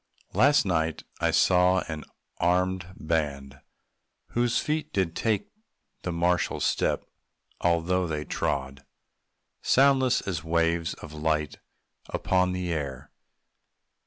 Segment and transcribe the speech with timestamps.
[0.33, 2.05] Last night I saw an
[2.41, 3.59] armèd band,
[4.29, 5.51] whose feet Did take
[6.01, 7.05] the martial step,
[7.59, 8.83] although they trod
[9.61, 11.57] Soundless as waves of light
[12.09, 13.11] upon the air.